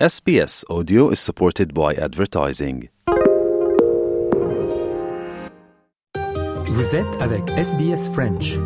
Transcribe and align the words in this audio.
SBS 0.00 0.64
Audio 0.68 1.10
is 1.10 1.20
supported 1.20 1.72
by 1.72 1.94
advertising. 1.94 2.88
Vous 6.66 6.96
êtes 6.96 7.06
avec 7.20 7.48
SBS 7.50 8.10
French. 8.12 8.56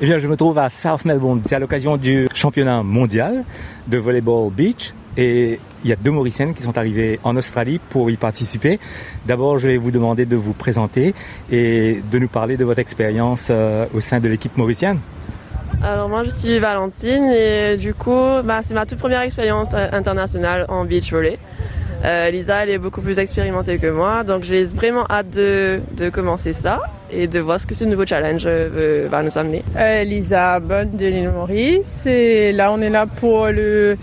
Eh 0.00 0.06
bien, 0.06 0.16
je 0.16 0.26
me 0.26 0.36
trouve 0.36 0.56
à 0.56 0.70
South 0.70 1.04
Melbourne. 1.04 1.42
C'est 1.44 1.56
à 1.56 1.58
l'occasion 1.58 1.98
du 1.98 2.28
championnat 2.34 2.82
mondial 2.82 3.44
de 3.88 3.98
volleyball 3.98 4.50
beach. 4.50 4.94
Et 5.16 5.60
il 5.84 5.90
y 5.90 5.92
a 5.92 5.96
deux 5.96 6.10
Mauriciennes 6.10 6.54
qui 6.54 6.62
sont 6.62 6.76
arrivées 6.76 7.20
en 7.22 7.36
Australie 7.36 7.80
pour 7.90 8.10
y 8.10 8.16
participer. 8.16 8.80
D'abord, 9.26 9.58
je 9.58 9.68
vais 9.68 9.76
vous 9.76 9.90
demander 9.90 10.26
de 10.26 10.36
vous 10.36 10.54
présenter 10.54 11.14
et 11.50 12.02
de 12.10 12.18
nous 12.18 12.28
parler 12.28 12.56
de 12.56 12.64
votre 12.64 12.80
expérience 12.80 13.48
euh, 13.50 13.86
au 13.94 14.00
sein 14.00 14.20
de 14.20 14.28
l'équipe 14.28 14.56
mauricienne. 14.56 14.98
Alors 15.82 16.08
moi 16.08 16.24
je 16.24 16.30
suis 16.30 16.58
Valentine 16.58 17.30
et 17.30 17.76
du 17.76 17.94
coup 17.94 18.40
bah, 18.44 18.60
c'est 18.62 18.74
ma 18.74 18.86
toute 18.86 18.98
première 18.98 19.20
expérience 19.20 19.72
euh, 19.74 19.88
internationale 19.92 20.66
en 20.68 20.84
beach 20.84 21.12
volley. 21.12 21.38
Euh, 22.04 22.30
Lisa 22.30 22.62
elle 22.62 22.70
est 22.70 22.78
beaucoup 22.78 23.00
plus 23.00 23.18
expérimentée 23.18 23.78
que 23.78 23.88
moi 23.88 24.24
donc 24.24 24.44
j'ai 24.44 24.64
vraiment 24.64 25.04
hâte 25.10 25.30
de, 25.30 25.80
de, 25.96 26.10
commencer 26.10 26.52
ça 26.52 26.80
et 27.14 27.26
de 27.26 27.40
voir 27.40 27.60
ce 27.60 27.66
que 27.66 27.74
ce 27.74 27.84
nouveau 27.84 28.06
challenge 28.06 28.44
euh, 28.46 29.06
va 29.10 29.22
nous 29.22 29.36
amener. 29.38 29.62
Euh, 29.76 30.04
Lisa 30.04 30.60
Bonne 30.60 30.96
de 30.96 31.06
l'île 31.06 31.30
Maurice 31.30 32.06
et 32.06 32.52
là 32.52 32.72
on 32.72 32.80
est 32.80 32.90
là 32.90 33.06
pour 33.06 33.46
le 33.48 33.96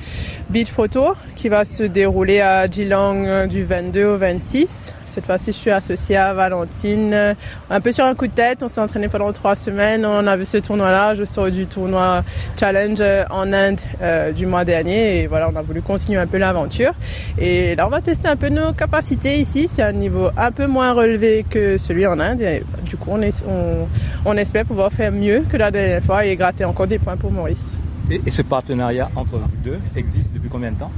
Beach 0.49 0.71
Pro 0.71 0.87
Tour 0.87 1.15
qui 1.35 1.49
va 1.49 1.65
se 1.65 1.83
dérouler 1.83 2.39
à 2.41 2.69
Geelong 2.69 3.25
euh, 3.25 3.47
du 3.47 3.63
22 3.63 4.05
au 4.05 4.17
26. 4.17 4.93
Cette 5.13 5.25
fois-ci, 5.25 5.51
je 5.51 5.57
suis 5.57 5.71
associée 5.71 6.15
à 6.15 6.33
Valentine. 6.33 7.35
Un 7.69 7.81
peu 7.81 7.91
sur 7.91 8.05
un 8.05 8.15
coup 8.15 8.27
de 8.27 8.31
tête, 8.31 8.63
on 8.63 8.69
s'est 8.69 8.79
entraîné 8.79 9.09
pendant 9.09 9.31
trois 9.33 9.57
semaines. 9.57 10.05
On 10.05 10.25
a 10.25 10.37
vu 10.37 10.45
ce 10.45 10.57
tournoi-là. 10.57 11.15
Je 11.15 11.25
sors 11.25 11.51
du 11.51 11.67
tournoi 11.67 12.23
Challenge 12.57 13.03
en 13.29 13.51
Inde 13.51 13.81
euh, 14.01 14.31
du 14.31 14.45
mois 14.45 14.63
dernier. 14.63 15.19
Et 15.19 15.27
voilà, 15.27 15.49
on 15.53 15.55
a 15.57 15.61
voulu 15.61 15.81
continuer 15.81 16.17
un 16.17 16.27
peu 16.27 16.37
l'aventure. 16.37 16.93
Et 17.37 17.75
là, 17.75 17.87
on 17.87 17.89
va 17.89 17.99
tester 17.99 18.29
un 18.29 18.37
peu 18.37 18.47
nos 18.47 18.71
capacités 18.71 19.39
ici. 19.39 19.67
C'est 19.67 19.83
un 19.83 19.91
niveau 19.91 20.29
un 20.37 20.51
peu 20.51 20.67
moins 20.67 20.93
relevé 20.93 21.45
que 21.49 21.77
celui 21.77 22.07
en 22.07 22.19
Inde. 22.19 22.41
Et 22.41 22.63
du 22.85 22.95
coup, 22.95 23.09
on, 23.11 23.21
est, 23.21 23.43
on, 23.45 23.87
on 24.23 24.37
espère 24.37 24.65
pouvoir 24.65 24.93
faire 24.93 25.11
mieux 25.11 25.43
que 25.51 25.57
la 25.57 25.71
dernière 25.71 26.03
fois 26.03 26.25
et 26.25 26.35
gratter 26.37 26.63
encore 26.63 26.87
des 26.87 26.99
points 26.99 27.17
pour 27.17 27.31
Maurice. 27.33 27.75
Et, 28.09 28.21
et 28.25 28.31
ce 28.31 28.43
partenariat 28.43 29.09
entre 29.15 29.31
vous 29.37 29.49
deux 29.63 29.79
existe 29.95 30.33
depuis 30.33 30.49
combien 30.49 30.71
de 30.71 30.77
temps? 30.77 30.91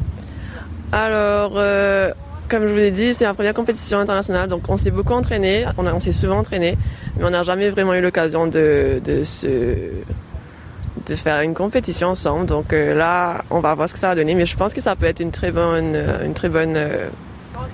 Alors, 0.92 1.54
euh, 1.56 2.12
comme 2.54 2.68
je 2.68 2.72
vous 2.72 2.78
l'ai 2.78 2.92
dit, 2.92 3.16
c'est 3.16 3.26
la 3.26 3.34
première 3.34 3.56
compétition 3.56 3.98
internationale, 3.98 4.48
donc 4.48 4.70
on 4.70 4.78
s'est 4.78 4.92
beaucoup 4.92 5.14
entraîné, 5.14 5.66
on, 5.80 5.88
on 5.88 6.00
s'est 6.00 6.12
souvent 6.12 6.38
entraîné, 6.38 6.78
mais 7.18 7.26
on 7.26 7.32
n'a 7.32 7.42
jamais 7.42 7.72
vraiment 7.72 7.96
eu 7.96 8.02
l'occasion 8.02 8.46
de, 8.46 9.02
de, 9.04 9.24
se, 9.24 9.48
de 11.08 11.16
faire 11.16 11.42
une 11.42 11.56
compétition 11.56 12.10
ensemble. 12.10 12.46
Donc 12.46 12.72
euh, 12.72 12.94
là, 12.94 13.44
on 13.50 13.60
va 13.60 13.74
voir 13.74 13.90
ce 13.90 13.96
que 13.96 14.00
ça 14.00 14.10
va 14.10 14.16
donner, 14.16 14.36
mais 14.36 14.46
je 14.46 14.56
pense 14.56 14.72
que 14.72 14.82
ça 14.82 14.96
peut 14.96 15.08
être 15.08 15.20
une 15.20 15.32
très 15.32 15.52
bonne, 15.52 15.98
une 16.24 16.36
très 16.36 16.50
bonne 16.50 16.76
euh, 16.76 17.08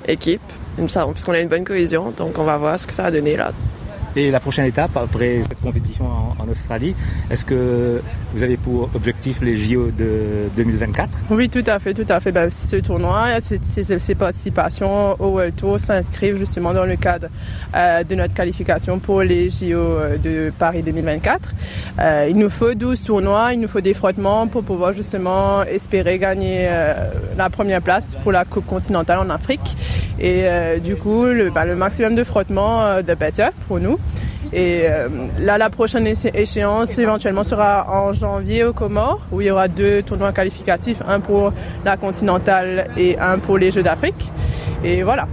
équipe, 0.08 0.40
puisqu'on 0.78 1.34
a 1.34 1.40
une 1.40 1.50
bonne 1.50 1.66
cohésion, 1.66 2.14
donc 2.16 2.38
on 2.38 2.46
va 2.46 2.56
voir 2.56 2.80
ce 2.80 2.88
que 2.88 2.94
ça 2.94 3.04
va 3.04 3.12
donner 3.12 3.36
là. 3.36 3.52
Et 4.16 4.32
la 4.32 4.40
prochaine 4.40 4.66
étape, 4.66 4.96
après 4.98 5.42
cette 5.44 5.62
compétition 5.62 6.06
en, 6.06 6.48
Australie, 6.50 6.96
est-ce 7.30 7.46
que 7.46 8.02
vous 8.34 8.42
avez 8.42 8.58
pour 8.58 8.90
objectif 8.96 9.42
les 9.42 9.56
JO 9.56 9.92
de 9.92 10.50
2024 10.58 11.10
Oui, 11.30 11.48
tout 11.48 11.64
à 11.68 11.78
fait, 11.78 11.94
tout 11.94 12.06
à 12.10 12.20
fait. 12.20 12.32
Ben, 12.32 12.50
ce 12.50 12.78
tournoi, 12.78 13.40
ces, 13.40 14.16
participations 14.16 15.12
au 15.22 15.28
World 15.28 15.56
Tour 15.56 15.80
s'inscrivent 15.80 16.38
justement 16.38 16.74
dans 16.74 16.86
le 16.86 16.96
cadre 16.96 17.28
euh, 17.76 18.04
de 18.04 18.16
notre 18.16 18.34
qualification 18.34 18.98
pour 18.98 19.22
les 19.22 19.50
JO 19.50 20.00
de 20.24 20.52
Paris 20.58 20.82
2024. 20.82 21.54
Euh, 22.00 22.28
il 22.30 22.38
nous 22.38 22.50
faut 22.50 22.74
12 22.74 23.04
tournois, 23.04 23.54
il 23.54 23.60
nous 23.60 23.68
faut 23.68 23.82
des 23.82 23.94
frottements 23.94 24.48
pour 24.48 24.64
pouvoir 24.64 24.94
justement 24.94 25.64
espérer 25.64 26.18
gagner 26.18 26.62
euh, 26.64 27.12
la 27.38 27.50
première 27.50 27.82
place 27.82 28.18
pour 28.24 28.32
la 28.32 28.46
Coupe 28.46 28.66
continentale 28.66 29.20
en 29.20 29.30
Afrique. 29.30 29.76
Et 30.20 30.44
euh, 30.46 30.80
du 30.80 30.96
coup, 30.96 31.26
le, 31.26 31.50
ben, 31.50 31.66
le 31.66 31.76
maximum 31.76 32.16
de 32.16 32.24
frottements, 32.24 33.02
de 33.02 33.14
better 33.14 33.50
pour 33.68 33.80
nous. 33.80 33.99
Et 34.52 34.84
euh, 34.86 35.08
là, 35.40 35.58
la 35.58 35.70
prochaine 35.70 36.08
échéance 36.08 36.98
éventuellement 36.98 37.44
sera 37.44 37.88
en 37.90 38.14
janvier 38.14 38.64
au 38.64 38.74
Comores, 38.74 39.20
où 39.32 39.42
il 39.42 39.48
y 39.48 39.52
aura 39.52 39.68
deux 39.68 40.02
tournois 40.02 40.32
qualificatifs, 40.32 41.02
un 41.08 41.20
pour 41.20 41.54
la 41.86 41.98
continentale 41.98 42.90
et 42.98 43.18
un 43.20 43.38
pour 43.38 43.58
les 43.58 43.72
Jeux 43.72 43.84
d'Afrique. 43.84 44.30
Et 44.84 45.04
voilà. 45.04 45.28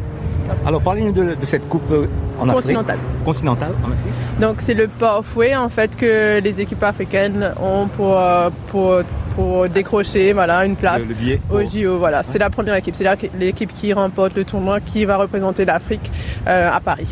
Alors, 0.64 0.80
parlez-nous 0.80 1.12
de, 1.12 1.34
de, 1.34 1.46
cette 1.46 1.68
coupe 1.68 1.92
en 2.38 2.46
continentale. 2.46 2.96
Afrique. 2.96 3.24
Continentale. 3.24 3.72
en 3.82 3.88
Afrique. 3.88 4.40
Donc, 4.40 4.56
c'est 4.58 4.74
le 4.74 4.86
pathway 4.86 5.56
en 5.56 5.68
fait 5.68 5.96
que 5.96 6.40
les 6.40 6.60
équipes 6.60 6.82
africaines 6.82 7.52
ont 7.60 7.88
pour 7.88 8.20
pour 8.68 9.00
pour 9.36 9.68
décrocher 9.68 10.32
voilà 10.32 10.64
une 10.64 10.76
place 10.76 11.02
le, 11.02 11.08
le 11.08 11.14
billet 11.14 11.40
au 11.50 11.62
JO. 11.62 11.98
Voilà, 11.98 12.18
ouais. 12.18 12.24
c'est 12.28 12.38
la 12.38 12.50
première 12.50 12.74
équipe, 12.74 12.94
c'est 12.94 13.06
l'équipe 13.38 13.72
qui 13.74 13.92
remporte 13.92 14.34
le 14.34 14.44
tournoi 14.44 14.80
qui 14.80 15.04
va 15.04 15.16
représenter 15.16 15.64
l'Afrique 15.64 16.10
euh, 16.46 16.70
à 16.72 16.80
Paris. 16.80 17.08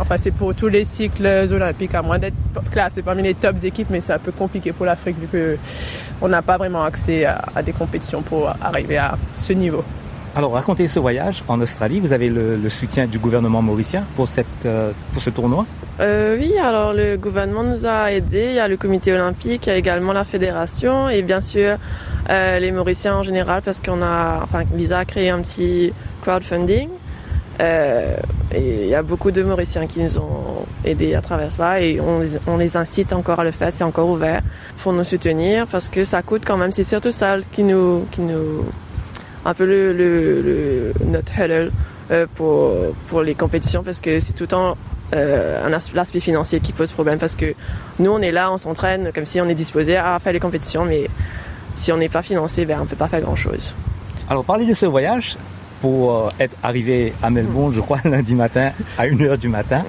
Enfin, 0.00 0.16
c'est 0.18 0.30
pour 0.30 0.54
tous 0.54 0.68
les 0.68 0.84
cycles 0.84 1.26
olympiques, 1.26 1.94
à 1.94 2.02
moins 2.02 2.18
d'être 2.18 2.34
classé 2.70 3.02
parmi 3.02 3.22
les 3.22 3.34
tops 3.34 3.64
équipes, 3.64 3.88
mais 3.90 4.00
c'est 4.00 4.12
un 4.12 4.18
peu 4.18 4.32
compliqué 4.32 4.72
pour 4.72 4.86
l'Afrique 4.86 5.16
vu 5.18 5.58
qu'on 6.20 6.28
n'a 6.28 6.42
pas 6.42 6.56
vraiment 6.56 6.84
accès 6.84 7.24
à, 7.24 7.42
à, 7.54 7.62
des 7.62 7.72
compétitions 7.72 8.22
pour 8.22 8.48
arriver 8.62 8.96
à 8.96 9.16
ce 9.36 9.52
niveau. 9.52 9.84
Alors, 10.36 10.52
racontez 10.52 10.86
ce 10.86 11.00
voyage 11.00 11.42
en 11.48 11.60
Australie. 11.60 11.98
Vous 12.00 12.12
avez 12.12 12.28
le, 12.28 12.56
le 12.56 12.68
soutien 12.68 13.06
du 13.06 13.18
gouvernement 13.18 13.60
mauricien 13.60 14.04
pour, 14.14 14.28
cette, 14.28 14.46
euh, 14.66 14.92
pour 15.12 15.20
ce 15.22 15.30
tournoi? 15.30 15.66
Euh, 16.00 16.36
Oui, 16.38 16.56
alors 16.58 16.92
le 16.92 17.16
gouvernement 17.16 17.64
nous 17.64 17.86
a 17.86 18.12
aidés. 18.12 18.46
Il 18.50 18.54
y 18.54 18.60
a 18.60 18.68
le 18.68 18.76
comité 18.76 19.12
olympique, 19.12 19.66
il 19.66 19.70
y 19.70 19.72
a 19.72 19.76
également 19.76 20.12
la 20.12 20.24
fédération 20.24 21.08
et 21.08 21.22
bien 21.22 21.40
sûr 21.40 21.76
euh, 22.30 22.58
les 22.60 22.70
Mauriciens 22.70 23.16
en 23.16 23.22
général 23.24 23.62
parce 23.64 23.80
qu'on 23.80 24.00
a, 24.02 24.40
enfin, 24.42 24.62
Lisa 24.76 24.98
a 25.00 25.04
créé 25.04 25.30
un 25.30 25.40
petit 25.40 25.92
crowdfunding. 26.22 26.88
Euh, 27.60 28.16
il 28.54 28.86
y 28.86 28.94
a 28.94 29.02
beaucoup 29.02 29.30
de 29.32 29.42
Mauriciens 29.42 29.86
qui 29.86 30.00
nous 30.00 30.18
ont 30.18 30.64
aidés 30.84 31.14
à 31.14 31.20
travers 31.20 31.50
ça 31.50 31.80
et 31.80 32.00
on, 32.00 32.56
les 32.56 32.76
incite 32.76 33.12
encore 33.12 33.40
à 33.40 33.44
le 33.44 33.50
faire, 33.50 33.72
c'est 33.72 33.84
encore 33.84 34.08
ouvert 34.08 34.42
pour 34.76 34.92
nous 34.92 35.02
soutenir 35.02 35.66
parce 35.66 35.88
que 35.88 36.04
ça 36.04 36.22
coûte 36.22 36.42
quand 36.46 36.56
même, 36.56 36.70
c'est 36.70 36.84
surtout 36.84 37.10
ça 37.10 37.36
qui 37.50 37.64
nous, 37.64 38.06
qui 38.12 38.20
nous, 38.20 38.64
un 39.44 39.54
peu 39.54 39.64
notre 41.04 41.32
hurdle 41.38 41.72
euh, 42.10 42.26
pour, 42.36 43.22
les 43.22 43.34
compétitions 43.34 43.82
parce 43.82 44.00
que 44.00 44.20
c'est 44.20 44.34
tout 44.34 44.44
le 44.44 44.48
temps 44.48 44.76
euh, 45.14 45.66
un 45.66 45.72
aspect 45.72 46.20
financier 46.20 46.60
qui 46.60 46.72
pose 46.72 46.92
problème 46.92 47.18
parce 47.18 47.34
que 47.34 47.54
nous 47.98 48.12
on 48.12 48.20
est 48.20 48.32
là, 48.32 48.52
on 48.52 48.58
s'entraîne 48.58 49.10
comme 49.12 49.26
si 49.26 49.40
on 49.40 49.48
est 49.48 49.54
disposé 49.54 49.96
à 49.96 50.16
faire 50.20 50.32
les 50.32 50.40
compétitions 50.40 50.84
mais 50.84 51.08
si 51.74 51.90
on 51.92 51.96
n'est 51.96 52.08
pas 52.08 52.22
financé, 52.22 52.64
ben, 52.64 52.78
on 52.80 52.84
ne 52.84 52.88
peut 52.88 52.96
pas 52.96 53.08
faire 53.08 53.20
grand 53.20 53.36
chose. 53.36 53.74
Alors 54.30 54.44
parlez 54.44 54.64
de 54.64 54.74
ce 54.74 54.86
voyage, 54.86 55.36
pour 55.80 56.30
être 56.40 56.56
arrivé 56.62 57.12
à 57.22 57.30
Melbourne, 57.30 57.72
je 57.72 57.80
crois, 57.80 57.98
lundi 58.04 58.34
matin 58.34 58.70
à 58.96 59.06
1h 59.06 59.38
du 59.38 59.48
matin. 59.48 59.84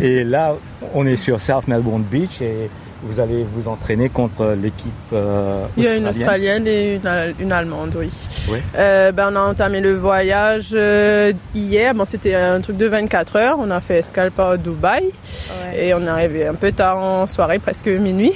Et 0.00 0.24
là, 0.24 0.54
on 0.94 1.06
est 1.06 1.16
sur 1.16 1.40
South 1.40 1.68
Melbourne 1.68 2.02
Beach 2.02 2.40
et 2.40 2.70
vous 3.02 3.20
allez 3.20 3.44
vous 3.44 3.68
entraîner 3.68 4.08
contre 4.08 4.56
l'équipe 4.60 4.92
euh, 5.12 5.64
Il 5.76 5.84
y 5.84 5.86
a 5.86 5.96
une 5.96 6.08
Australienne 6.08 6.66
et 6.66 6.96
une, 6.96 7.34
une 7.38 7.52
Allemande, 7.52 7.94
oui. 7.96 8.10
oui. 8.50 8.58
Euh, 8.76 9.12
ben, 9.12 9.30
on 9.32 9.36
a 9.36 9.40
entamé 9.40 9.80
le 9.80 9.94
voyage 9.94 10.70
euh, 10.74 11.32
hier. 11.54 11.94
Bon, 11.94 12.04
c'était 12.04 12.34
un 12.34 12.60
truc 12.60 12.76
de 12.76 12.86
24 12.86 13.36
heures. 13.36 13.56
On 13.60 13.70
a 13.70 13.80
fait 13.80 13.98
escale 13.98 14.30
par 14.32 14.58
Dubaï. 14.58 15.04
Ouais. 15.04 15.86
Et 15.86 15.94
on 15.94 16.02
est 16.02 16.08
arrivé 16.08 16.46
un 16.46 16.54
peu 16.54 16.72
tard 16.72 16.98
en 16.98 17.26
soirée, 17.26 17.58
presque 17.58 17.86
minuit. 17.86 18.32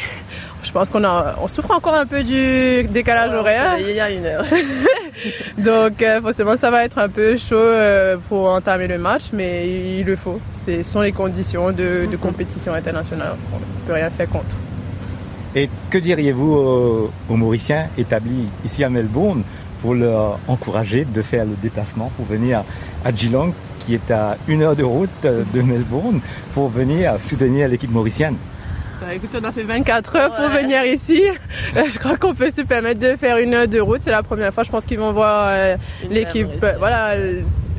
Je 0.62 0.70
pense 0.70 0.90
qu'on 0.90 1.02
a, 1.04 1.34
on 1.42 1.48
souffre 1.48 1.72
encore 1.72 1.94
un 1.94 2.06
peu 2.06 2.22
du 2.22 2.84
décalage 2.84 3.32
ouais, 3.32 3.38
horaire. 3.38 3.78
Il 3.80 3.94
y 3.96 4.00
a 4.00 4.10
une 4.10 4.24
heure. 4.24 4.44
Donc 5.58 6.02
euh, 6.02 6.20
forcément 6.20 6.56
ça 6.56 6.70
va 6.70 6.84
être 6.84 6.98
un 6.98 7.08
peu 7.08 7.36
chaud 7.36 7.56
euh, 7.56 8.16
pour 8.28 8.48
entamer 8.48 8.86
le 8.86 8.98
match, 8.98 9.30
mais 9.32 9.68
il, 9.68 10.00
il 10.00 10.06
le 10.06 10.16
faut. 10.16 10.40
Ce 10.64 10.82
sont 10.84 11.00
les 11.00 11.12
conditions 11.12 11.72
de, 11.72 12.06
de, 12.10 12.16
compétition 12.16 12.74
internationale. 12.74 13.34
On 13.52 13.56
ne 13.56 13.86
peut 13.86 13.92
rien 13.92 14.08
faire 14.10 14.28
contre. 14.28 14.56
Et 15.54 15.68
que 15.90 15.98
diriez-vous 15.98 16.52
aux, 16.52 17.10
aux, 17.28 17.36
Mauriciens 17.36 17.88
établis 17.98 18.48
ici 18.64 18.84
à 18.84 18.88
Melbourne 18.88 19.42
pour 19.82 19.94
leur 19.94 20.38
encourager 20.46 21.04
de 21.04 21.22
faire 21.22 21.44
le 21.44 21.56
déplacement 21.60 22.10
pour 22.16 22.24
venir 22.24 22.62
à 23.04 23.14
Geelong, 23.14 23.52
qui 23.80 23.94
est 23.94 24.10
à 24.12 24.36
une 24.46 24.62
heure 24.62 24.76
de 24.76 24.84
route 24.84 25.10
de 25.22 25.60
Melbourne, 25.60 26.20
pour 26.54 26.68
venir 26.68 27.20
soutenir 27.20 27.66
l'équipe 27.68 27.90
mauricienne? 27.90 28.36
Bah, 29.02 29.14
écoute, 29.14 29.30
on 29.40 29.44
a 29.44 29.52
fait 29.52 29.62
24 29.62 30.16
heures 30.16 30.30
ouais. 30.30 30.36
pour 30.36 30.48
venir 30.48 30.84
ici. 30.84 31.22
Euh, 31.76 31.84
je 31.88 31.98
crois 31.98 32.16
qu'on 32.18 32.34
peut 32.34 32.50
se 32.50 32.60
permettre 32.62 33.00
de 33.00 33.16
faire 33.16 33.38
une 33.38 33.54
heure 33.54 33.68
de 33.68 33.80
route. 33.80 34.00
C'est 34.02 34.10
la 34.10 34.22
première 34.22 34.52
fois. 34.52 34.62
Je 34.62 34.70
pense 34.70 34.84
qu'ils 34.84 34.98
vont 34.98 35.12
voir 35.12 35.48
euh, 35.48 35.76
l'équipe, 36.10 36.48
euh, 36.62 36.74
voilà, 36.78 37.14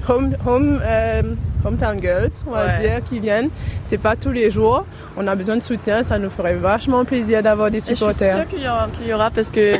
home, 0.09 0.35
home, 0.45 0.81
euh, 0.83 1.21
hometown 1.63 2.01
girls, 2.01 2.31
on 2.47 2.51
va 2.51 2.65
ouais. 2.65 2.79
dire, 2.81 3.03
qui 3.03 3.19
viennent. 3.19 3.49
C'est 3.83 3.97
pas 3.97 4.15
tous 4.15 4.31
les 4.31 4.49
jours. 4.51 4.85
On 5.15 5.27
a 5.27 5.35
besoin 5.35 5.57
de 5.57 5.61
soutien. 5.61 6.03
Ça 6.03 6.17
nous 6.17 6.29
ferait 6.29 6.55
vachement 6.55 7.05
plaisir 7.05 7.43
d'avoir 7.43 7.69
des 7.69 7.81
supporters. 7.81 8.37
Et 8.37 8.41
je 8.41 8.55
suis 8.55 8.65
sûre 8.65 8.87
qu'il 8.91 9.03
y, 9.03 9.03
qu 9.03 9.09
y, 9.09 9.13
aura 9.13 9.29
parce 9.29 9.51
que 9.51 9.73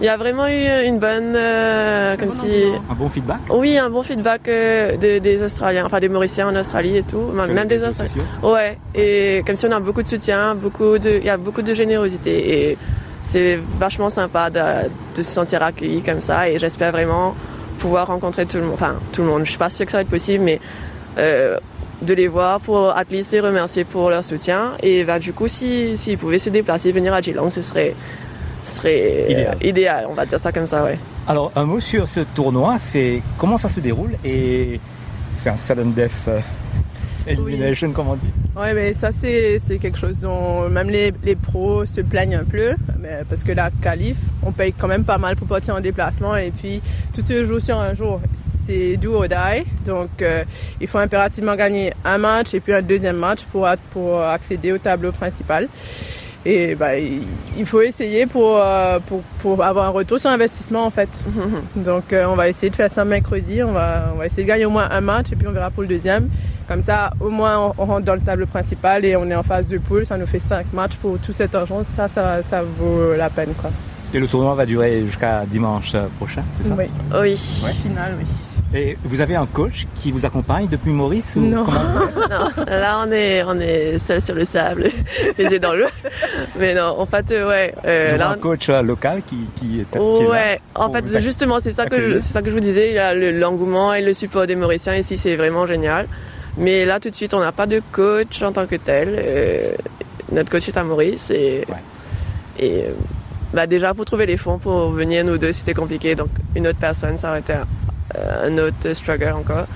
Il 0.00 0.04
y 0.04 0.08
a 0.08 0.16
vraiment 0.16 0.46
eu 0.46 0.86
une 0.86 0.98
bonne, 0.98 1.34
euh, 1.34 2.16
comme 2.16 2.30
si, 2.30 2.46
Un 2.90 2.94
bon 2.94 3.08
feedback 3.08 3.38
oui, 3.50 3.76
un 3.78 3.90
bon 3.90 4.02
feedback 4.04 4.42
euh, 4.46 4.96
de- 4.96 5.18
des 5.18 5.42
Australiens, 5.42 5.84
enfin 5.86 5.98
des 5.98 6.08
Mauriciens 6.08 6.48
en 6.48 6.54
Australie 6.56 6.98
et 6.98 7.02
tout, 7.02 7.32
même 7.54 7.66
des 7.66 7.84
Australiens. 7.84 8.22
Ouais, 8.42 8.78
et 8.94 9.42
comme 9.46 9.56
si 9.56 9.66
on 9.66 9.72
a 9.72 9.80
beaucoup 9.80 10.02
de 10.02 10.08
soutien, 10.08 10.54
beaucoup 10.54 10.98
de, 10.98 11.10
il 11.18 11.24
y 11.24 11.30
a 11.30 11.36
beaucoup 11.36 11.62
de 11.62 11.74
générosité 11.74 12.70
et 12.70 12.78
c'est 13.22 13.58
vachement 13.78 14.08
sympa 14.10 14.50
de, 14.50 14.60
de 15.16 15.22
se 15.22 15.30
sentir 15.32 15.62
accueilli 15.62 16.00
comme 16.02 16.20
ça 16.20 16.48
et 16.48 16.58
j'espère 16.58 16.92
vraiment 16.92 17.34
pouvoir 17.78 18.06
rencontrer 18.06 18.46
tout 18.46 18.58
le 18.58 18.64
monde, 18.64 18.74
enfin 18.74 18.94
tout 19.12 19.22
le 19.22 19.28
monde. 19.28 19.42
Je 19.44 19.50
suis 19.50 19.58
pas 19.58 19.70
sûre 19.70 19.84
que 19.86 19.92
ça 19.92 19.98
va 19.98 20.02
être 20.02 20.08
possible, 20.08 20.44
mais 20.44 20.60
euh, 21.18 21.58
de 22.02 22.14
les 22.14 22.28
voir 22.28 22.60
pour 22.60 22.90
at 22.96 23.04
least 23.10 23.32
les 23.32 23.40
remercier 23.40 23.82
pour 23.84 24.10
leur 24.10 24.22
soutien 24.22 24.72
et 24.82 25.02
bah, 25.02 25.18
du 25.18 25.32
coup 25.32 25.48
si 25.48 25.96
s'ils 25.96 26.16
pouvaient 26.18 26.38
se 26.38 26.50
déplacer, 26.50 26.92
venir 26.92 27.12
à 27.12 27.20
Geelong, 27.20 27.50
ce 27.50 27.62
serait 27.62 27.94
serait 28.68 29.00
euh, 29.02 29.30
Idéal. 29.32 29.56
idéal, 29.62 30.06
on 30.08 30.14
va 30.14 30.26
dire 30.26 30.38
ça 30.38 30.52
comme 30.52 30.66
ça, 30.66 30.84
ouais. 30.84 30.98
Alors, 31.26 31.52
un 31.56 31.64
mot 31.64 31.80
sur 31.80 32.08
ce 32.08 32.20
tournoi, 32.20 32.76
c'est 32.78 33.22
comment 33.36 33.58
ça 33.58 33.68
se 33.68 33.80
déroule 33.80 34.12
et 34.24 34.80
c'est 35.36 35.50
un 35.50 35.56
sudden 35.56 35.92
death 35.92 36.10
euh, 36.28 36.40
elimination, 37.26 37.92
comme 37.92 38.08
on 38.08 38.14
dit. 38.16 38.28
Ouais, 38.56 38.72
mais 38.74 38.94
ça, 38.94 39.10
c'est 39.12 39.60
c'est 39.66 39.78
quelque 39.78 39.98
chose 39.98 40.18
dont 40.20 40.68
même 40.68 40.88
les, 40.90 41.12
les 41.22 41.36
pros 41.36 41.84
se 41.84 42.00
plaignent 42.00 42.36
un 42.36 42.44
peu. 42.44 42.74
Mais 42.98 43.20
parce 43.28 43.44
que 43.44 43.52
la 43.52 43.70
qualif, 43.82 44.16
on 44.42 44.50
paye 44.52 44.72
quand 44.72 44.88
même 44.88 45.04
pas 45.04 45.18
mal 45.18 45.36
pour 45.36 45.46
partir 45.46 45.74
en 45.76 45.80
déplacement. 45.80 46.36
Et 46.36 46.50
puis, 46.50 46.80
tout 47.14 47.20
se 47.20 47.44
joue 47.44 47.60
sur 47.60 47.78
un 47.78 47.94
jour. 47.94 48.20
C'est 48.66 48.96
do 48.96 49.14
or 49.14 49.28
die. 49.28 49.64
Donc, 49.86 50.08
euh, 50.22 50.42
il 50.80 50.86
faut 50.88 50.98
impérativement 50.98 51.54
gagner 51.54 51.92
un 52.04 52.18
match 52.18 52.54
et 52.54 52.60
puis 52.60 52.72
un 52.74 52.82
deuxième 52.82 53.16
match 53.16 53.42
pour, 53.52 53.68
pour 53.92 54.20
accéder 54.22 54.72
au 54.72 54.78
tableau 54.78 55.12
principal. 55.12 55.68
Et 56.50 56.74
bah, 56.74 56.98
il 56.98 57.66
faut 57.66 57.82
essayer 57.82 58.24
pour, 58.24 58.56
euh, 58.56 58.98
pour, 59.00 59.20
pour 59.40 59.62
avoir 59.62 59.84
un 59.84 59.90
retour 59.90 60.18
sur 60.18 60.30
investissement, 60.30 60.86
en 60.86 60.90
fait. 60.90 61.10
Donc, 61.76 62.10
euh, 62.14 62.24
on 62.24 62.36
va 62.36 62.48
essayer 62.48 62.70
de 62.70 62.74
faire 62.74 62.90
ça 62.90 63.04
mercredi. 63.04 63.62
On 63.62 63.72
va, 63.72 64.12
on 64.14 64.16
va 64.16 64.24
essayer 64.24 64.44
de 64.44 64.48
gagner 64.48 64.64
au 64.64 64.70
moins 64.70 64.88
un 64.90 65.02
match 65.02 65.26
et 65.30 65.36
puis 65.36 65.46
on 65.46 65.52
verra 65.52 65.70
pour 65.70 65.82
le 65.82 65.88
deuxième. 65.90 66.30
Comme 66.66 66.80
ça, 66.80 67.10
au 67.20 67.28
moins, 67.28 67.74
on, 67.76 67.84
rentre 67.84 68.06
dans 68.06 68.14
le 68.14 68.22
tableau 68.22 68.46
principal 68.46 69.04
et 69.04 69.14
on 69.14 69.28
est 69.30 69.34
en 69.34 69.42
phase 69.42 69.68
de 69.68 69.76
poule. 69.76 70.06
Ça 70.06 70.16
nous 70.16 70.24
fait 70.24 70.38
cinq 70.38 70.72
matchs 70.72 70.96
pour 70.96 71.18
tout 71.18 71.34
cet 71.34 71.54
argent. 71.54 71.82
Ça, 71.94 72.08
ça, 72.08 72.42
ça 72.42 72.62
vaut 72.62 73.12
la 73.14 73.28
peine, 73.28 73.52
quoi. 73.60 73.70
Et 74.14 74.18
le 74.18 74.26
tournoi 74.26 74.54
va 74.54 74.64
durer 74.66 75.02
jusqu'à 75.04 75.44
dimanche 75.46 75.92
euh, 75.94 76.06
prochain, 76.18 76.42
c'est 76.56 76.68
ça? 76.68 76.74
Oui. 76.78 76.86
Oui. 77.14 77.36
Final, 77.82 78.14
oui. 78.18 78.24
Et 78.74 78.98
vous 79.02 79.20
avez 79.22 79.34
un 79.34 79.46
coach 79.46 79.86
qui 79.94 80.12
vous 80.12 80.26
accompagne 80.26 80.66
depuis 80.68 80.90
Maurice 80.90 81.34
ou 81.36 81.40
Non. 81.40 81.64
Non, 82.30 82.64
là 82.66 83.02
on 83.06 83.10
est 83.10 83.42
on 83.44 83.58
est 83.58 83.98
seul 83.98 84.20
sur 84.20 84.34
le 84.34 84.44
sable, 84.44 84.90
les 85.38 85.44
yeux 85.46 85.58
dans 85.58 85.72
l'eau. 85.72 85.86
Mais 86.58 86.74
non, 86.74 86.94
en 86.98 87.06
fait 87.06 87.30
euh, 87.30 87.48
ouais, 87.48 87.74
euh, 87.86 88.16
là 88.18 88.30
un 88.30 88.34
on- 88.36 88.38
coach 88.38 88.68
euh, 88.68 88.82
local 88.82 89.22
qui, 89.26 89.36
qui 89.56 89.80
est, 89.80 89.90
qui 89.90 89.96
est 89.96 90.22
là 90.24 90.28
Ouais, 90.30 90.60
en 90.74 90.92
fait, 90.92 91.18
justement, 91.20 91.60
c'est 91.60 91.72
ça 91.72 91.86
que 91.86 91.98
je, 91.98 92.12
c'est 92.18 92.32
ça 92.32 92.42
que 92.42 92.50
je 92.50 92.54
vous 92.54 92.60
disais. 92.60 92.88
Il 92.90 92.94
y 92.94 92.98
a 92.98 93.14
le- 93.14 93.30
l'engouement 93.32 93.94
et 93.94 94.02
le 94.02 94.12
support 94.12 94.46
des 94.46 94.56
Mauriciens 94.56 94.96
ici, 94.96 95.16
c'est 95.16 95.36
vraiment 95.36 95.66
génial. 95.66 96.06
Mais 96.58 96.84
là, 96.84 97.00
tout 97.00 97.08
de 97.08 97.14
suite, 97.14 97.32
on 97.32 97.40
n'a 97.40 97.52
pas 97.52 97.66
de 97.66 97.80
coach 97.92 98.42
en 98.42 98.52
tant 98.52 98.66
que 98.66 98.76
tel. 98.76 99.08
Euh, 99.18 99.72
notre 100.32 100.50
coach 100.50 100.68
est 100.68 100.76
à 100.76 100.82
Maurice 100.84 101.30
et 101.30 101.64
Ouais. 101.68 101.76
et 102.58 102.82
euh, 102.84 102.90
bah 103.52 103.66
déjà 103.66 103.94
pour 103.94 104.04
trouver 104.04 104.26
les 104.26 104.36
fonds 104.36 104.58
pour 104.58 104.90
venir 104.90 105.24
nous 105.24 105.38
deux, 105.38 105.52
c'était 105.52 105.74
compliqué. 105.74 106.14
Donc 106.14 106.28
une 106.54 106.66
autre 106.66 106.78
personne, 106.78 107.16
ça 107.18 107.30
aurait 107.30 107.40
été 107.40 107.54
un, 107.54 107.66
euh, 108.16 108.48
un 108.48 108.58
autre 108.58 108.92
struggle 108.94 109.32
encore. 109.32 109.66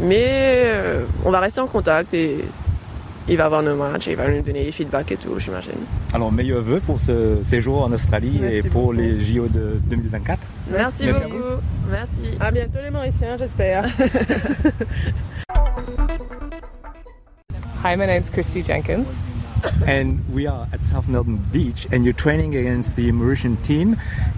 Mais 0.00 0.24
euh, 0.26 1.04
on 1.24 1.30
va 1.30 1.40
rester 1.40 1.60
en 1.60 1.66
contact 1.66 2.14
et 2.14 2.38
il 3.30 3.36
va 3.36 3.48
voir 3.48 3.62
nos 3.62 3.76
matchs, 3.76 4.08
et 4.08 4.12
il 4.12 4.16
va 4.16 4.26
nous 4.30 4.40
donner 4.40 4.64
les 4.64 4.72
feedbacks 4.72 5.12
et 5.12 5.16
tout, 5.16 5.38
j'imagine. 5.38 5.72
Alors, 6.14 6.32
meilleurs 6.32 6.62
vœux 6.62 6.80
pour 6.80 6.98
ce 6.98 7.36
séjour 7.42 7.82
en 7.82 7.92
Australie 7.92 8.38
Merci 8.40 8.56
et 8.56 8.62
pour 8.62 8.84
beaucoup. 8.84 8.92
les 8.92 9.20
JO 9.20 9.48
de 9.48 9.78
2024. 9.84 10.38
Merci, 10.70 11.04
Merci 11.06 11.20
à 11.20 11.24
beaucoup. 11.24 11.42
Merci. 11.90 12.30
À 12.40 12.50
bientôt, 12.50 12.78
les 12.82 12.90
Mauriciens, 12.90 13.36
j'espère. 13.36 13.84
Hi, 17.84 17.96
my 17.96 18.06
name's 18.06 18.30
Christy 18.30 18.62
Jenkins. 18.64 19.04
And 19.86 20.28
we 20.32 20.46
are 20.46 20.68
at 20.72 20.84
South 20.84 21.08
Melbourne 21.08 21.44
Beach, 21.50 21.86
and 21.90 22.04
you're 22.04 22.12
training 22.12 22.54
against 22.54 22.96
the 22.96 23.10
Mauritian 23.10 23.62
team 23.64 23.96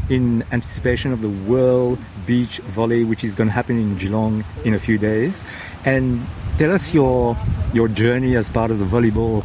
in 0.09 0.45
anticipation 0.53 1.13
of 1.13 1.23
the 1.23 1.29
World 1.29 1.99
Beach 2.27 2.59
Volley, 2.59 3.05
which 3.05 3.25
is 3.25 3.35
going 3.35 3.49
to 3.49 3.53
happen 3.53 3.79
in 3.79 3.99
Geelong 3.99 4.45
in 4.65 4.75
a 4.75 4.79
few 4.79 4.97
days. 4.99 5.43
And 5.85 6.25
tell 6.59 6.73
us 6.73 6.95
your 6.95 7.37
your 7.73 7.89
journey 7.89 8.37
as 8.37 8.49
part 8.49 8.71
of 8.71 8.79
the 8.79 8.85
volleyball 8.85 9.45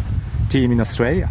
team 0.49 0.71
in 0.71 0.79
Australia. 0.79 1.29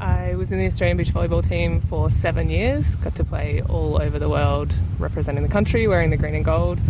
I 0.00 0.34
was 0.34 0.52
in 0.52 0.58
the 0.58 0.66
Australian 0.66 0.96
beach 0.96 1.12
volleyball 1.12 1.46
team 1.46 1.80
for 1.80 2.10
seven 2.10 2.50
years. 2.50 2.96
Got 2.96 3.14
to 3.16 3.24
play 3.24 3.62
all 3.68 4.00
over 4.00 4.18
the 4.18 4.28
world, 4.28 4.74
representing 4.98 5.42
the 5.42 5.48
country, 5.48 5.86
wearing 5.86 6.10
the 6.10 6.16
green 6.16 6.34
and 6.34 6.44
gold. 6.44 6.80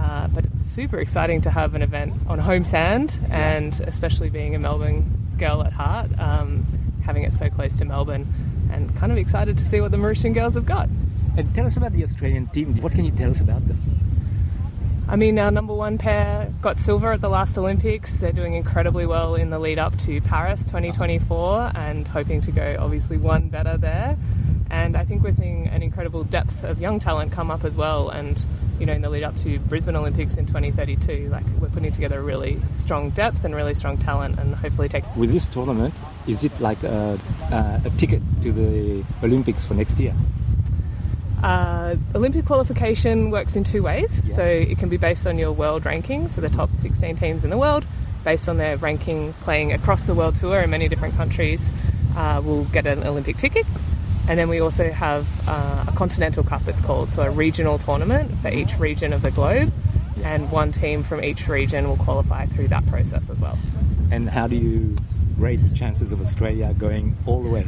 Uh, 0.00 0.26
but 0.28 0.46
it's 0.46 0.64
super 0.64 0.98
exciting 0.98 1.42
to 1.42 1.50
have 1.50 1.74
an 1.74 1.82
event 1.82 2.14
on 2.26 2.38
home 2.38 2.64
sand, 2.64 3.20
and 3.30 3.80
especially 3.86 4.30
being 4.30 4.54
a 4.54 4.58
Melbourne 4.58 5.04
girl 5.38 5.62
at 5.62 5.74
heart, 5.74 6.10
um, 6.18 6.66
having 7.04 7.22
it 7.22 7.34
so 7.34 7.50
close 7.50 7.76
to 7.76 7.84
Melbourne, 7.84 8.26
and 8.72 8.96
kind 8.96 9.12
of 9.12 9.18
excited 9.18 9.58
to 9.58 9.64
see 9.66 9.80
what 9.80 9.90
the 9.90 9.98
Mauritian 9.98 10.32
girls 10.32 10.54
have 10.54 10.64
got. 10.64 10.88
And 11.36 11.54
tell 11.54 11.66
us 11.66 11.76
about 11.76 11.92
the 11.92 12.02
Australian 12.02 12.46
team. 12.46 12.80
What 12.80 12.92
can 12.92 13.04
you 13.04 13.10
tell 13.10 13.30
us 13.30 13.40
about 13.40 13.66
them? 13.68 14.00
I 15.06 15.16
mean, 15.16 15.38
our 15.38 15.50
number 15.50 15.74
one 15.74 15.98
pair 15.98 16.50
got 16.62 16.78
silver 16.78 17.12
at 17.12 17.20
the 17.20 17.28
last 17.28 17.58
Olympics. 17.58 18.12
They're 18.14 18.32
doing 18.32 18.54
incredibly 18.54 19.06
well 19.06 19.34
in 19.34 19.50
the 19.50 19.58
lead 19.58 19.78
up 19.78 19.98
to 19.98 20.20
Paris 20.22 20.60
2024 20.62 21.72
and 21.74 22.08
hoping 22.08 22.40
to 22.42 22.52
go 22.52 22.76
obviously 22.78 23.18
one 23.18 23.48
better 23.48 23.76
there. 23.76 24.16
And 24.70 24.96
I 24.96 25.04
think 25.04 25.22
we're 25.22 25.32
seeing 25.32 25.66
an 25.66 25.82
incredible 25.82 26.24
depth 26.24 26.64
of 26.64 26.80
young 26.80 27.00
talent 27.00 27.32
come 27.32 27.50
up 27.50 27.64
as 27.64 27.76
well. 27.76 28.08
And, 28.08 28.46
you 28.80 28.86
know, 28.86 28.94
in 28.94 29.02
the 29.02 29.10
lead 29.10 29.22
up 29.22 29.36
to 29.36 29.58
Brisbane 29.60 29.94
Olympics 29.94 30.36
in 30.36 30.46
2032, 30.46 31.28
like 31.28 31.44
we're 31.60 31.68
putting 31.68 31.92
together 31.92 32.18
a 32.18 32.22
really 32.22 32.60
strong 32.72 33.10
depth 33.10 33.44
and 33.44 33.54
really 33.54 33.74
strong 33.74 33.98
talent 33.98 34.38
and 34.38 34.54
hopefully 34.54 34.88
take. 34.88 35.04
With 35.16 35.30
this 35.30 35.46
tournament, 35.46 35.92
is 36.26 36.44
it 36.44 36.58
like 36.60 36.82
a, 36.82 37.20
a, 37.52 37.82
a 37.84 37.90
ticket 37.90 38.22
to 38.42 38.52
the 38.52 39.04
Olympics 39.22 39.66
for 39.66 39.74
next 39.74 40.00
year? 40.00 40.14
Uh, 41.42 41.96
Olympic 42.14 42.46
qualification 42.46 43.30
works 43.30 43.54
in 43.54 43.64
two 43.64 43.82
ways. 43.82 44.20
Yeah. 44.24 44.34
So 44.34 44.44
it 44.44 44.78
can 44.78 44.88
be 44.88 44.96
based 44.96 45.26
on 45.26 45.36
your 45.36 45.52
world 45.52 45.84
ranking, 45.84 46.28
so 46.28 46.40
the 46.40 46.48
top 46.48 46.74
16 46.74 47.16
teams 47.16 47.44
in 47.44 47.50
the 47.50 47.58
world, 47.58 47.84
based 48.24 48.48
on 48.48 48.56
their 48.56 48.78
ranking 48.78 49.34
playing 49.42 49.72
across 49.72 50.04
the 50.04 50.14
world 50.14 50.36
tour 50.36 50.60
in 50.60 50.70
many 50.70 50.88
different 50.88 51.16
countries, 51.16 51.68
uh, 52.16 52.40
will 52.42 52.64
get 52.64 52.86
an 52.86 53.04
Olympic 53.04 53.36
ticket. 53.36 53.66
And 54.30 54.38
then 54.38 54.48
we 54.48 54.60
also 54.60 54.92
have 54.92 55.26
uh, 55.48 55.86
a 55.88 55.92
continental 55.96 56.44
cup, 56.44 56.68
it's 56.68 56.80
called, 56.80 57.10
so 57.10 57.22
a 57.22 57.30
regional 57.30 57.78
tournament 57.78 58.30
for 58.38 58.48
each 58.48 58.78
region 58.78 59.12
of 59.12 59.22
the 59.22 59.32
globe. 59.32 59.72
And 60.22 60.52
one 60.52 60.70
team 60.70 61.02
from 61.02 61.24
each 61.24 61.48
region 61.48 61.88
will 61.88 61.96
qualify 61.96 62.46
through 62.46 62.68
that 62.68 62.86
process 62.86 63.28
as 63.28 63.40
well. 63.40 63.58
And 64.12 64.30
how 64.30 64.46
do 64.46 64.54
you 64.54 64.94
rate 65.36 65.56
the 65.56 65.74
chances 65.74 66.12
of 66.12 66.20
Australia 66.20 66.72
going 66.78 67.16
all 67.26 67.42
the 67.42 67.48
way? 67.48 67.66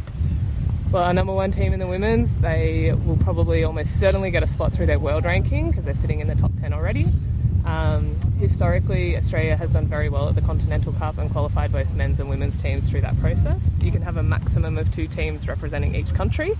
Well, 0.92 1.02
our 1.02 1.12
number 1.12 1.35
one 1.35 1.50
team 1.50 1.73
in 1.73 1.81
the 1.81 1.88
women's, 1.88 2.33
they 2.37 2.95
will 3.07 3.16
probably 3.16 3.64
almost 3.64 3.99
certainly 3.99 4.31
get 4.31 4.45
a 4.45 4.47
spot 4.47 4.73
through 4.73 4.87
their 4.87 5.00
world 5.00 5.25
ranking 5.25 5.71
because 5.71 5.85
they're 5.85 5.95
sitting 5.95 6.21
in 6.21 6.28
the 6.28 6.37
top 6.37 6.52
10 6.61 6.73
already. 6.73 7.12
Um, 7.64 8.16
historically, 8.38 9.16
Australia 9.16 9.57
has 9.57 9.71
done 9.71 9.87
very 9.87 10.09
well 10.09 10.28
at 10.28 10.35
the 10.35 10.40
Continental 10.40 10.92
Cup 10.95 11.19
and 11.19 11.31
qualified 11.31 11.73
both 11.73 11.92
men's 11.95 12.19
and 12.21 12.28
women's 12.28 12.57
teams 12.57 12.88
through 12.88 13.02
that 13.02 13.19
process. 13.21 13.62
You 13.81 13.92
can 13.92 14.02
have 14.02 14.16
a 14.16 14.23
maximum 14.23 14.78
of 14.78 14.90
two 14.90 15.07
teams 15.07 15.47
representing 15.47 15.95
each 15.95 16.12
country. 16.12 16.57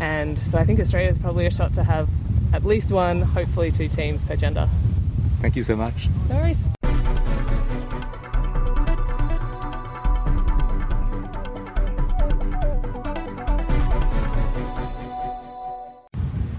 And 0.00 0.38
so 0.38 0.58
I 0.58 0.64
think 0.64 0.78
Australia 0.78 1.10
is 1.10 1.18
probably 1.18 1.46
a 1.46 1.50
shot 1.50 1.74
to 1.74 1.82
have 1.82 2.08
at 2.52 2.64
least 2.64 2.92
one, 2.92 3.22
hopefully 3.22 3.72
two 3.72 3.88
teams 3.88 4.24
per 4.24 4.36
gender. 4.36 4.68
Thank 5.40 5.56
you 5.56 5.64
so 5.64 5.76
much. 5.76 6.08
No 6.28 6.36
worries. 6.36 6.68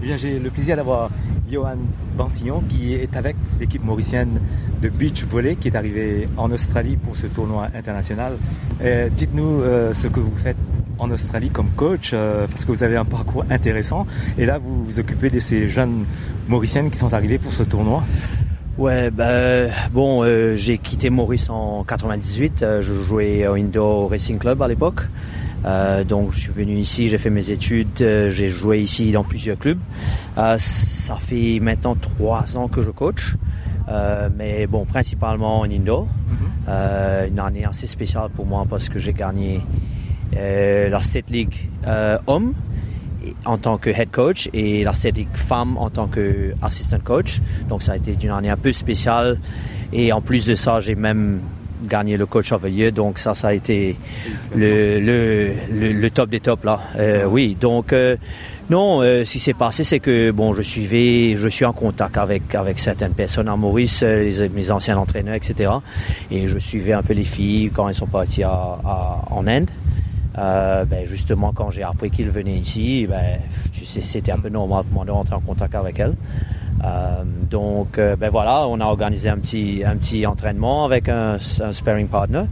Bien, 0.00 0.16
j'ai 0.16 0.38
le 0.38 0.50
plaisir 0.50 0.76
d'avoir 0.76 1.10
Johan 1.50 1.76
Bansillon 2.16 2.60
qui 2.68 2.94
est 2.94 3.16
avec 3.16 3.36
l'équipe 3.58 3.84
mauricienne 3.84 4.40
de 4.80 4.88
beach 4.88 5.24
volley 5.24 5.56
qui 5.56 5.68
est 5.68 5.76
arrivée 5.76 6.28
en 6.36 6.50
Australie 6.50 6.96
pour 6.96 7.16
ce 7.16 7.26
tournoi 7.26 7.68
international. 7.74 8.32
Euh, 8.82 9.08
Dites-nous 9.10 9.62
euh, 9.62 9.92
ce 9.92 10.06
que 10.06 10.20
vous 10.20 10.34
faites 10.36 10.56
en 10.98 11.10
Australie 11.10 11.50
comme 11.50 11.70
coach 11.76 12.10
euh, 12.12 12.46
parce 12.46 12.64
que 12.64 12.72
vous 12.72 12.82
avez 12.82 12.96
un 12.96 13.04
parcours 13.04 13.44
intéressant 13.50 14.06
et 14.38 14.46
là 14.46 14.58
vous 14.58 14.84
vous 14.84 14.98
occupez 15.00 15.30
de 15.30 15.40
ces 15.40 15.68
jeunes 15.68 16.04
mauriciennes 16.48 16.90
qui 16.90 16.98
sont 16.98 17.12
arrivées 17.14 17.38
pour 17.38 17.52
ce 17.52 17.62
tournoi. 17.62 18.02
Ouais, 18.78 19.10
bah, 19.10 19.66
bon, 19.92 20.24
j'ai 20.56 20.78
quitté 20.78 21.10
Maurice 21.10 21.50
en 21.50 21.84
98. 21.84 22.62
euh, 22.62 22.80
je 22.80 22.94
jouais 22.94 23.46
au 23.46 23.54
Indo 23.54 24.06
Racing 24.06 24.38
Club 24.38 24.62
à 24.62 24.68
l'époque. 24.68 25.02
Euh, 25.64 26.04
donc, 26.04 26.32
je 26.32 26.40
suis 26.40 26.52
venu 26.52 26.74
ici, 26.76 27.08
j'ai 27.08 27.18
fait 27.18 27.30
mes 27.30 27.50
études, 27.50 28.00
euh, 28.00 28.30
j'ai 28.30 28.48
joué 28.48 28.80
ici 28.80 29.12
dans 29.12 29.24
plusieurs 29.24 29.58
clubs. 29.58 29.78
Euh, 30.38 30.56
ça 30.58 31.16
fait 31.16 31.60
maintenant 31.60 31.94
trois 31.94 32.56
ans 32.56 32.68
que 32.68 32.82
je 32.82 32.90
coach. 32.90 33.36
Mais 34.38 34.68
bon, 34.68 34.84
principalement 34.84 35.60
en 35.60 35.64
Indo. 35.64 36.06
Euh, 36.68 37.26
une 37.26 37.40
année 37.40 37.64
assez 37.64 37.88
spéciale 37.88 38.30
pour 38.30 38.46
moi 38.46 38.64
parce 38.70 38.88
que 38.88 39.00
j'ai 39.00 39.12
gagné 39.12 39.60
la 40.32 41.02
State 41.02 41.28
League 41.30 41.68
homme 42.28 42.54
en 43.44 43.58
tant 43.58 43.78
que 43.78 43.90
head 43.90 44.10
coach 44.12 44.48
et 44.52 44.84
la 44.84 44.94
statique 44.94 45.34
femme 45.34 45.76
en 45.76 45.90
tant 45.90 46.06
que 46.06 46.54
assistant 46.62 47.00
coach. 47.02 47.40
Donc 47.68 47.82
ça 47.82 47.92
a 47.92 47.96
été 47.96 48.16
une 48.22 48.30
année 48.30 48.50
un 48.50 48.56
peu 48.56 48.72
spéciale. 48.72 49.40
Et 49.92 50.12
en 50.12 50.20
plus 50.20 50.46
de 50.46 50.54
ça, 50.54 50.78
j'ai 50.78 50.94
même 50.94 51.40
gagné 51.82 52.16
le 52.16 52.26
coach 52.26 52.52
of 52.52 52.62
the. 52.62 52.92
Donc 52.92 53.18
ça, 53.18 53.34
ça 53.34 53.48
a 53.48 53.52
été 53.54 53.96
le, 54.54 56.08
top 56.08 56.30
des 56.30 56.40
tops 56.40 56.64
là. 56.64 56.80
Euh, 56.96 57.24
oui, 57.24 57.56
donc 57.60 57.92
euh, 57.92 58.16
non, 58.68 59.02
euh, 59.02 59.24
ce 59.24 59.32
qui 59.32 59.38
s'est 59.38 59.54
passé, 59.54 59.84
c'est 59.84 60.00
que 60.00 60.30
bon, 60.30 60.52
je 60.52 60.62
suivais, 60.62 61.36
je 61.36 61.48
suis 61.48 61.64
en 61.64 61.72
contact 61.72 62.16
avec 62.16 62.54
avec 62.54 62.78
certaines 62.78 63.14
personnes 63.14 63.48
à 63.48 63.56
Maurice, 63.56 64.02
les, 64.02 64.48
mes 64.48 64.70
anciens 64.70 64.96
entraîneurs, 64.96 65.34
etc. 65.34 65.72
Et 66.30 66.46
je 66.46 66.58
suivais 66.58 66.92
un 66.92 67.02
peu 67.02 67.14
les 67.14 67.24
filles 67.24 67.70
quand 67.74 67.88
elles 67.88 67.94
sont 67.94 68.06
parties 68.06 68.42
à, 68.42 68.78
en 69.30 69.46
Inde. 69.46 69.70
Euh, 70.38 70.84
ben 70.84 71.04
justement, 71.06 71.52
quand 71.52 71.70
j'ai 71.70 71.82
appris 71.82 72.10
qu'ils 72.10 72.30
venaient 72.30 72.56
ici, 72.56 73.06
ben, 73.08 73.40
c'était 73.84 74.32
un 74.32 74.38
peu 74.38 74.48
normal 74.48 74.84
pour 74.84 74.94
moi 74.94 75.04
de 75.04 75.10
rentrer 75.10 75.34
en 75.34 75.40
contact 75.40 75.74
avec 75.74 75.98
elles. 75.98 76.14
Euh, 76.84 77.22
donc, 77.24 77.98
euh, 77.98 78.16
ben 78.16 78.30
voilà, 78.30 78.66
on 78.68 78.80
a 78.80 78.84
organisé 78.84 79.28
un 79.28 79.38
petit, 79.38 79.82
un 79.84 79.96
petit 79.96 80.26
entraînement 80.26 80.84
avec 80.84 81.08
un, 81.08 81.38
un 81.60 81.72
sparring 81.72 82.08
partner, 82.08 82.44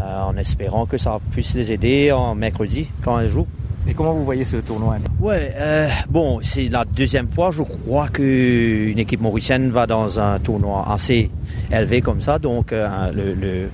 en 0.00 0.36
espérant 0.36 0.84
que 0.86 0.98
ça 0.98 1.20
puisse 1.30 1.54
les 1.54 1.70
aider 1.70 2.10
en 2.10 2.34
mercredi 2.34 2.88
quand 3.02 3.20
elles 3.20 3.28
jouent. 3.28 3.46
Et 3.88 3.94
comment 3.94 4.12
vous 4.12 4.24
voyez 4.24 4.44
ce 4.44 4.58
tournoi 4.58 4.96
Ouais, 5.20 5.52
euh, 5.56 5.88
bon, 6.08 6.38
c'est 6.42 6.68
la 6.68 6.84
deuxième 6.84 7.28
fois, 7.28 7.50
je 7.50 7.64
crois 7.64 8.08
qu'une 8.08 8.98
équipe 8.98 9.20
mauricienne 9.20 9.70
va 9.70 9.88
dans 9.88 10.20
un 10.20 10.38
tournoi 10.38 10.86
assez 10.88 11.30
élevé 11.72 12.00
comme 12.00 12.20
ça, 12.20 12.38
donc 12.38 12.72
euh, 12.72 13.10
le, 13.12 13.34
le. 13.34 13.68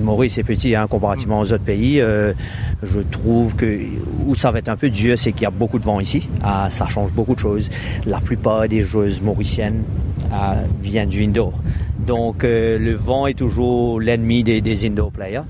Maurice 0.00 0.36
est 0.38 0.42
petit 0.42 0.76
hein, 0.76 0.86
comparativement 0.86 1.40
aux 1.40 1.52
autres 1.52 1.64
pays. 1.64 2.00
Euh, 2.00 2.34
je 2.82 3.00
trouve 3.00 3.54
que 3.54 3.78
où 4.26 4.34
ça 4.34 4.50
va 4.50 4.58
être 4.58 4.68
un 4.68 4.76
peu 4.76 4.90
dur, 4.90 5.18
c'est 5.18 5.32
qu'il 5.32 5.42
y 5.42 5.46
a 5.46 5.50
beaucoup 5.50 5.78
de 5.78 5.84
vent 5.84 6.00
ici. 6.00 6.28
Ah, 6.42 6.68
ça 6.70 6.86
change 6.88 7.10
beaucoup 7.12 7.34
de 7.34 7.40
choses. 7.40 7.70
La 8.06 8.20
plupart 8.20 8.68
des 8.68 8.82
joueuses 8.82 9.22
mauriciennes 9.22 9.82
ah, 10.30 10.56
viennent 10.82 11.08
du 11.08 11.24
indoor. 11.24 11.52
Donc 12.06 12.44
euh, 12.44 12.78
le 12.78 12.94
vent 12.94 13.26
est 13.26 13.34
toujours 13.34 14.00
l'ennemi 14.00 14.42
des, 14.42 14.60
des 14.60 14.86
indoor 14.86 15.10
players. 15.10 15.42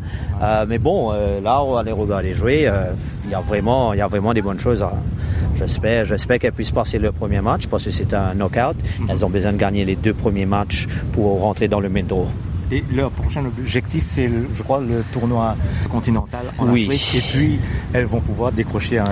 Euh, 0.43 0.67
mais 0.69 0.79
bon, 0.79 1.13
euh, 1.13 1.41
là 1.41 1.63
on 1.63 1.75
va 1.75 1.83
les 1.83 1.93
regarder 1.93 2.35
jouer. 2.35 2.69
Il 3.25 3.31
y 3.31 3.35
a 3.35 3.41
vraiment, 3.41 3.93
il 3.93 3.99
y 3.99 4.03
a 4.03 4.09
vraiment 4.09 4.35
des 4.35 4.43
bonnes 4.43 4.59
choses. 4.59 4.85
J'espère, 5.57 6.05
j'espère 6.05 6.39
qu'elles 6.39 6.53
puissent 6.53 6.71
passer 6.71 6.99
le 6.99 7.13
premier 7.13 7.41
match 7.41 7.67
parce 7.67 7.85
que 7.85 7.91
c'est 7.91 8.13
un 8.15 8.35
knockout. 8.35 8.77
Mhm. 9.01 9.11
Elles 9.11 9.25
ont 9.25 9.31
besoin 9.31 9.53
de 9.53 9.59
gagner 9.59 9.85
les 9.85 9.97
deux 9.97 10.15
premiers 10.15 10.47
matchs 10.47 10.89
pour 11.13 11.41
rentrer 11.41 11.69
dans 11.69 11.81
le 11.81 11.89
main 11.89 12.03
draw. 12.03 12.27
Et 12.73 12.83
leur 12.95 13.11
prochain 13.11 13.45
objectif, 13.45 14.05
c'est, 14.07 14.31
je 14.55 14.63
crois, 14.63 14.81
le 14.81 15.05
tournoi 15.13 15.55
continental 15.91 16.47
en 16.57 16.71
oui. 16.71 16.87
Afrique. 16.87 17.15
Et 17.17 17.39
puis, 17.39 17.61
elles 17.93 18.07
vont 18.07 18.21
pouvoir 18.21 18.51
décrocher 18.51 18.99
un, 18.99 19.07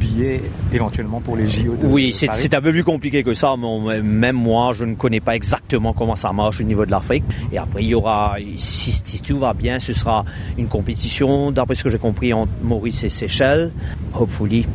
billet 0.00 0.40
éventuellement 0.72 1.20
pour 1.20 1.36
les 1.36 1.46
JO. 1.46 1.76
De, 1.76 1.86
oui, 1.86 2.14
c'est 2.14 2.54
un 2.54 2.60
peu 2.62 2.72
plus 2.72 2.84
compliqué 2.84 3.22
que 3.22 3.34
ça. 3.34 3.54
Mais 3.58 4.00
même 4.00 4.36
moi, 4.36 4.72
je 4.72 4.86
ne 4.86 4.94
connais 4.94 5.20
pas 5.20 5.36
exactement 5.36 5.92
comment 5.92 6.16
ça 6.16 6.32
marche 6.32 6.60
au 6.60 6.64
niveau 6.64 6.86
de 6.86 6.90
l'Afrique. 6.90 7.24
Et 7.52 7.58
après, 7.58 7.82
il 7.82 7.88
y 7.88 7.94
aura, 7.94 8.36
si, 8.56 8.92
si, 8.92 9.20
tout 9.20 9.38
va 9.38 9.52
bien, 9.52 9.78
ce 9.78 9.92
sera 9.92 10.24
une 10.56 10.68
compétition, 10.68 11.52
d'après 11.52 11.74
ce 11.74 11.84
que 11.84 11.90
j'ai 11.90 11.98
compris, 11.98 12.32
entre 12.32 12.52
Maurice 12.62 13.04
et 13.04 13.10
Seychelles. 13.10 13.72
Hopefully, 14.14 14.66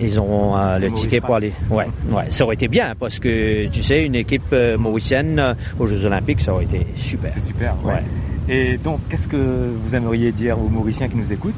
ils 0.00 0.18
auront 0.18 0.56
euh, 0.56 0.78
le 0.78 0.92
ticket 0.92 1.20
pour 1.20 1.36
aller. 1.36 1.52
Ouais, 1.70 1.86
ouais, 2.10 2.24
ça 2.30 2.44
aurait 2.44 2.54
été 2.54 2.68
bien 2.68 2.94
parce 2.98 3.18
que 3.18 3.66
tu 3.68 3.82
sais, 3.82 4.06
une 4.06 4.14
équipe 4.14 4.42
euh, 4.52 4.78
mauricienne 4.78 5.38
euh, 5.38 5.54
aux 5.78 5.86
Jeux 5.86 6.04
Olympiques, 6.04 6.40
ça 6.40 6.52
aurait 6.52 6.64
été 6.64 6.86
super. 6.96 7.32
C'est 7.34 7.40
super. 7.40 7.74
Ouais. 7.84 8.02
Et 8.48 8.78
donc, 8.78 9.00
qu'est-ce 9.08 9.28
que 9.28 9.36
vous 9.36 9.94
aimeriez 9.94 10.32
dire 10.32 10.58
aux 10.58 10.68
Mauriciens 10.68 11.08
qui 11.08 11.16
nous 11.16 11.32
écoutent 11.32 11.54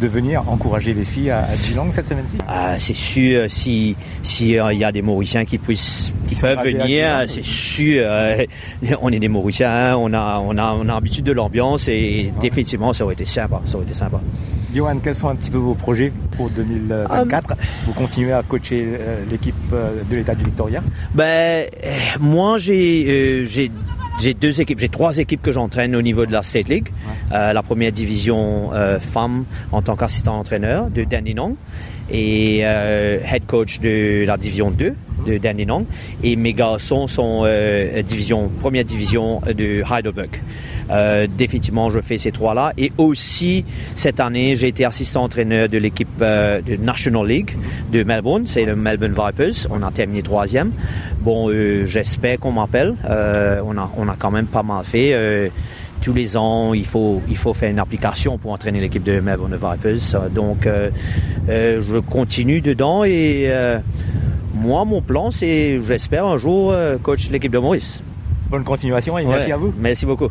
de 0.00 0.06
venir 0.06 0.42
encourager 0.48 0.94
les 0.94 1.04
filles 1.04 1.30
à, 1.30 1.46
Geelong 1.54 1.90
cette 1.90 2.06
semaine-ci? 2.06 2.38
Ah, 2.46 2.78
C'est 2.78 2.94
sûr, 2.94 3.50
si 3.50 3.96
s'il 4.22 4.48
y 4.50 4.84
a 4.84 4.92
des 4.92 5.02
Mauriciens 5.02 5.44
qui 5.44 5.58
puissent 5.58 6.12
qui 6.28 6.34
peuvent 6.36 6.62
venir, 6.62 7.24
c'est 7.26 7.44
sûr. 7.44 8.04
on 9.02 9.10
est 9.10 9.18
des 9.18 9.28
Mauriciens, 9.28 9.70
hein, 9.70 9.96
on 9.96 10.12
a 10.12 10.40
on 10.44 10.56
a 10.58 10.74
on 10.74 10.88
a 10.88 10.94
l'habitude 10.94 11.24
de 11.24 11.32
l'ambiance 11.32 11.88
et 11.88 12.32
définitivement 12.40 12.92
ça 12.92 13.04
aurait 13.04 13.14
été 13.14 13.26
sympa, 13.26 13.60
ça 13.64 13.76
aurait 13.76 13.84
été 13.84 13.94
sympa. 13.94 14.20
Johan, 14.74 14.98
quels 15.02 15.14
sont 15.14 15.28
un 15.28 15.36
petit 15.36 15.50
peu 15.50 15.58
vos 15.58 15.74
projets 15.74 16.12
pour 16.36 16.48
2024 16.50 17.54
Vous 17.86 17.92
continuez 17.92 18.32
à 18.32 18.42
coacher 18.42 18.84
euh, 18.86 19.22
l'équipe 19.30 19.54
euh, 19.72 20.02
de 20.10 20.16
l'État 20.16 20.34
du 20.34 20.44
Victoria 20.44 20.82
Ben, 21.14 21.66
moi, 22.20 22.56
j'ai 22.56 23.44
j'ai 24.18 24.34
deux 24.34 24.60
équipes, 24.60 24.78
j'ai 24.78 24.88
trois 24.88 25.18
équipes 25.18 25.42
que 25.42 25.52
j'entraîne 25.52 25.96
au 25.96 26.02
niveau 26.02 26.26
de 26.26 26.32
la 26.32 26.42
State 26.42 26.68
League. 26.68 26.88
la 27.30 27.62
première 27.62 27.92
division 27.92 28.70
femme 29.00 29.44
en 29.72 29.82
tant 29.82 29.96
qu'assistant 29.96 30.38
entraîneur 30.38 30.90
de 30.90 31.02
Dandenong 31.02 31.54
et 32.10 32.58
head 32.58 33.46
coach 33.46 33.80
de 33.80 34.24
la 34.26 34.36
division 34.36 34.70
2 34.70 34.94
de 35.26 35.38
Dandenong. 35.38 35.86
Et 36.22 36.36
mes 36.36 36.52
garçons 36.52 37.08
sont 37.08 37.44
division, 38.04 38.48
première 38.60 38.84
division 38.84 39.40
de 39.40 39.82
Heidelberg. 39.90 40.40
Euh, 40.90 41.26
définitivement, 41.26 41.90
je 41.90 42.00
fais 42.00 42.18
ces 42.18 42.32
trois-là. 42.32 42.72
Et 42.76 42.92
aussi, 42.98 43.64
cette 43.94 44.20
année, 44.20 44.56
j'ai 44.56 44.68
été 44.68 44.84
assistant 44.84 45.24
entraîneur 45.24 45.68
de 45.68 45.78
l'équipe 45.78 46.08
euh, 46.20 46.60
de 46.60 46.76
National 46.76 47.26
League 47.26 47.56
de 47.92 48.02
Melbourne. 48.02 48.44
C'est 48.46 48.64
le 48.64 48.76
Melbourne 48.76 49.14
Vipers. 49.14 49.66
On 49.70 49.82
a 49.82 49.90
terminé 49.90 50.22
troisième. 50.22 50.72
Bon, 51.20 51.50
euh, 51.50 51.86
j'espère 51.86 52.38
qu'on 52.38 52.52
m'appelle. 52.52 52.94
on, 53.04 53.78
a, 53.78 53.90
on 53.96 54.08
a 54.08 54.16
quand 54.18 54.30
même 54.30 54.46
pas 54.46 54.62
mal 54.62 54.84
fait 54.84 55.50
tous 56.00 56.12
les 56.12 56.36
ans, 56.36 56.74
il 56.74 56.84
faut, 56.84 57.22
il 57.28 57.36
faut 57.36 57.54
faire 57.54 57.70
une 57.70 57.78
application 57.78 58.36
pour 58.36 58.50
entraîner 58.50 58.80
l'équipe 58.80 59.04
de 59.04 59.20
Melbourne 59.20 59.54
Vipers. 59.54 60.30
Donc, 60.30 60.68
je 61.48 61.98
continue 62.00 62.60
dedans 62.60 63.04
et 63.04 63.48
moi, 64.54 64.84
mon 64.84 65.00
plan, 65.00 65.30
c'est, 65.30 65.80
j'espère 65.80 66.26
un 66.26 66.36
jour, 66.36 66.74
coach 67.02 67.30
l'équipe 67.30 67.52
de 67.52 67.58
Maurice. 67.58 68.00
Bonne 68.50 68.64
continuation 68.64 69.16
et 69.16 69.24
merci 69.24 69.52
à 69.52 69.56
vous. 69.56 69.72
Merci 69.78 70.04
beaucoup. 70.04 70.30